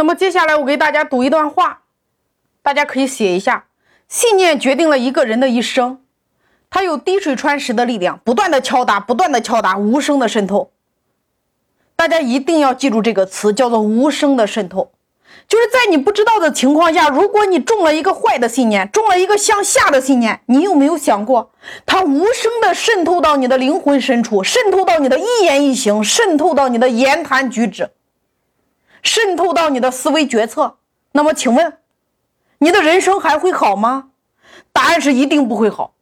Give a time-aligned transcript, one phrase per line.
[0.00, 1.82] 那么接下来我给大家读一段话，
[2.62, 3.66] 大家可以写一下：
[4.08, 6.00] 信念决定了一个人的一生，
[6.70, 10.70] 它有滴水穿石的力量，不断的敲打，不断的敲打，无声的渗透。
[11.96, 14.90] 大家一定要记住这个词，叫做无声的渗透。
[15.46, 21.50] 就是在你不知道的情况下，如果你中了一个坏的信念，中了一个向下的信念，你有没有想过，
[21.84, 27.90] 它无声的渗透到你的灵魂深处，渗透到你的一言一行，渗透到你的言谈举止，
[29.02, 30.76] 渗透到你的思维决策？
[31.12, 31.78] 那么，请问，
[32.58, 34.10] 你的人生还会好吗？
[34.72, 35.94] 答案是一定不会好。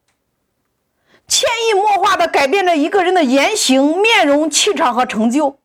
[1.26, 5.58] 潜移默化的改变着一个人的言行、面容、气场和成就。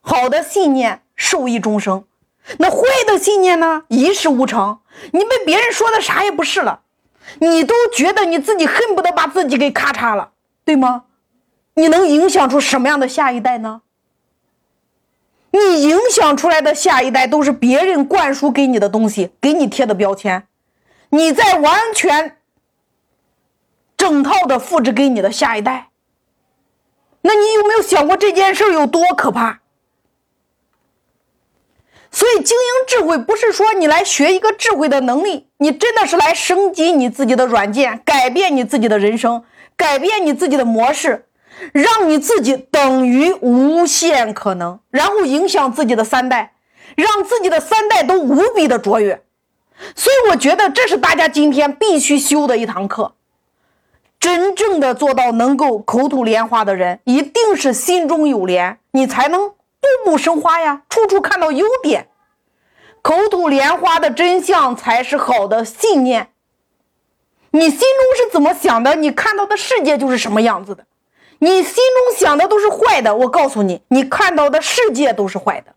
[0.00, 2.04] 好的信念受益终生。
[2.58, 3.84] 那坏的信念呢？
[3.88, 4.80] 一事无成，
[5.12, 6.80] 你被别人说的啥也不是了，
[7.38, 10.32] 你都觉得你自己恨不得把自己给咔嚓了，
[10.64, 11.04] 对吗？
[11.74, 13.82] 你能影响出什么样的下一代呢？
[15.54, 20.48] 你影响出来的下一代都是别人灌输给你的东西，给你贴的标签，
[21.10, 22.38] 你在完全
[23.96, 25.90] 整套的复制给你的下一代。
[27.20, 29.60] 那你有没有想过这件事有多可怕？
[32.10, 39.44] 所以，经营智慧不是说你来学一个智慧的能力，你真的是来升级你自己的软件，改变你自己的人生，
[39.76, 41.26] 改变你自己的模式，
[41.72, 46.54] 让你自己等于无限可能，然后影响自己的三代，
[46.96, 49.22] 让自己的三代都无比的卓越。
[49.94, 53.14] 所以，我觉得这是大家今天必须修的一堂课。
[54.20, 59.52] 真正的做到能够口吐莲花的人，一定是心中有莲，你才能。
[60.04, 62.08] 步步生花呀，处处看到优点，
[63.02, 66.30] 口吐莲花的真相才是好的信念。
[67.50, 70.86] 你心中是怎么想的，你看到的世界就是什么样子的。
[71.44, 75.74] 你心中想的都是坏的，我告诉你，你看到的世界都是坏的，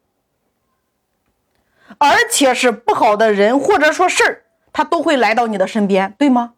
[1.98, 6.54] 而且是不好的人或者说事儿，他都会来到你的身边，对吗？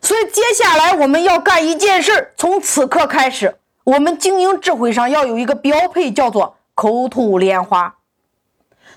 [0.00, 6.56] 所以接下来我们要干一件事儿，从此刻开始，我们经营智慧上要有一个标配，叫做。
[6.78, 7.96] 口吐莲花，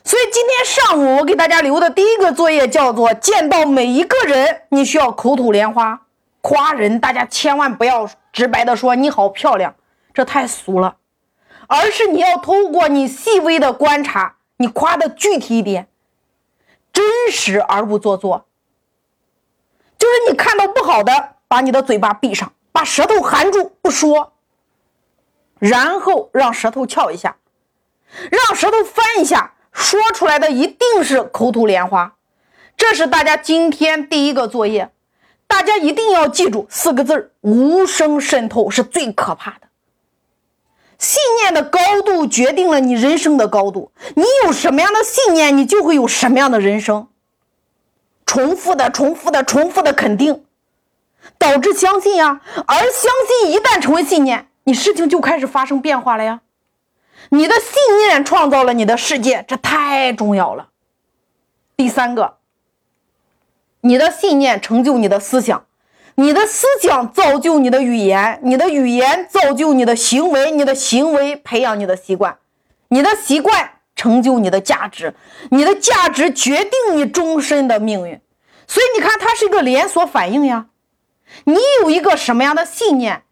[0.03, 5.99] 所以今天上午我给大家留的第一个作业叫做：见到每一个人，你需要口吐莲花
[6.41, 6.99] 夸人。
[6.99, 9.75] 大家千万不要直白的说你好漂亮，
[10.13, 10.97] 这太俗了，
[11.67, 15.87] 而是你要通过你细微的观察，你夸的具体一点，
[16.93, 18.45] 真实而不做作。
[19.97, 24.33] 就是你看到不好的，把你的嘴巴闭上，把舌头含住不说，
[25.59, 27.37] 然后让舌头翘一下。
[28.29, 32.15] 让舌头翻一下，说出来的一定是口吐莲花。
[32.75, 34.91] 这是大家今天第一个作业，
[35.51, 39.67] 大家一定要记住四个字无声渗透是最可怕的。
[40.97, 47.09] 信念的高度决定了你人生的高度，你有什么样的信念，你就会有什么样的人生。
[48.25, 50.45] 重复的、重复的、重复的肯定，
[51.37, 56.39] 导致相信呀，而相信一旦成为信念，你事情就开始发生变化了呀。
[57.29, 60.69] 你的信念创造了你的世界，这太重要了。
[61.75, 62.37] 第三个，
[63.81, 65.65] 你的信念成就你的思想，
[66.15, 72.37] 你的思想造就你的语言，你的语言造就你的行为，你的行为培养你的习惯，
[72.89, 75.15] 你的习惯成就你的价值，
[75.49, 78.19] 你的价值决定你终身的命运。
[78.67, 80.67] 所以你看，它是一个连锁反应呀。
[81.45, 83.23] 你有一个什么样的信念，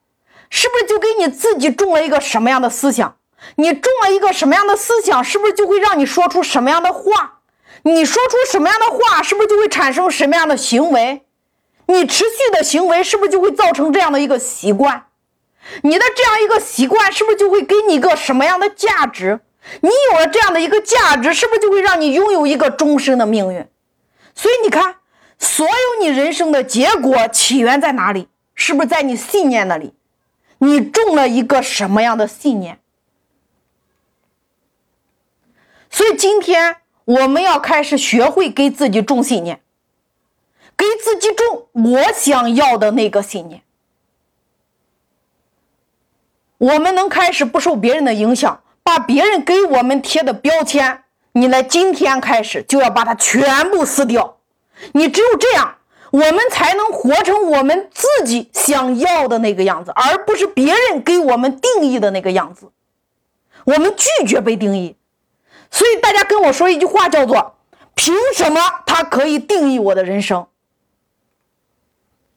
[0.50, 3.18] 是不是就给你自己种了一个什么样的思想？
[3.56, 7.39] 你种了一个什么样的思想，是不是就会让你说出什么样的话？
[7.84, 11.26] 你说出什么样的话，是不是就会产生什么样的行为？
[11.88, 15.08] 你持续的行为是不是就会造成这样的一个习惯？
[15.84, 19.40] 你的这样一个习惯是不是就会给你一个什么样的价值？
[19.82, 23.68] 你有了这样的一个价值，是不是就会让你拥有一个终身的命运？
[24.36, 24.96] 所以你看，
[25.38, 28.28] 所有你人生的结果起源在哪里？
[28.56, 29.94] 是不是在你信念那里？
[30.60, 32.80] 你种了一个什么样的信念？
[35.90, 36.78] 所以今天
[37.10, 39.62] 我们要开始学会给自己种信念，
[40.78, 43.64] 给自己种我想要的那个信念。
[46.60, 54.38] 我们能开始不受别人的影响，把别人给我们贴的标签，你来今天开始就要把它全部撕掉。
[54.92, 55.78] 你只有这样，
[56.12, 62.72] 我们才能活成我们自己想要的那个样子，而不是别人给我们定义的那个样子。
[63.66, 64.96] 我们拒绝被定义。
[65.72, 67.58] 所以大家跟我说一句话，叫做
[67.96, 70.48] “凭什么他可以定义我的人生？”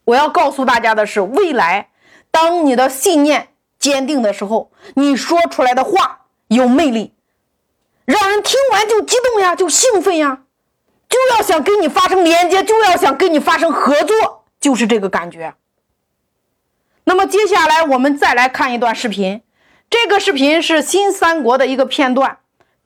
[0.05, 1.91] 我要告诉大家的是，未来
[2.31, 3.49] 当你的信念
[3.79, 7.15] 坚定的时候，你说出来的话有魅力，
[8.05, 10.43] 让人听完就激动呀，就兴奋呀，
[11.09, 15.55] 就要想跟你发生连接，就要想跟你发生合作，就是这个感觉。
[17.05, 19.43] 那么接下来我们再来看一段视频，
[19.89, 22.39] 这个视频是新三国的一个片段。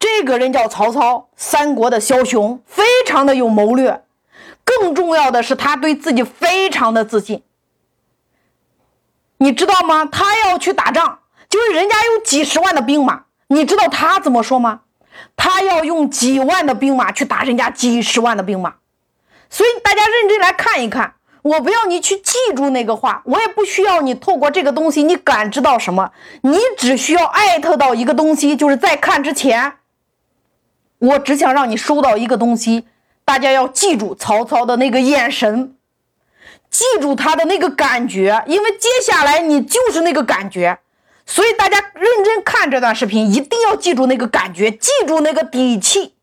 [0.09, 4.05] 这个人叫曹操，三国的枭雄，非常的有谋略。
[4.65, 7.43] 更重要的是，他对自己非常的自信。
[9.39, 10.05] 你知道吗？
[10.05, 11.19] 他要去打仗，
[11.49, 14.83] 就是人家有几十万的兵马，你知道他怎么说吗？
[15.35, 18.77] 他要用几万的兵马去打人家几十万的兵马。
[19.51, 21.15] 所以大家认真来看一看。
[21.43, 26.11] 我不要你去记住那个话，我也不需要你透过这个东西你感知到什么，
[26.43, 29.75] 你只需要艾特到一个东西，就是在看之前，
[30.99, 32.87] 我只想让你收到一个东西，
[33.25, 35.77] 大家要记住曹操的那个眼神，
[36.71, 40.79] 记住他的那个感觉，因为接下来你就是那个感觉，
[41.25, 46.16] 所以大家认真看这段视频，一定要记住那个感觉，记住那个底气。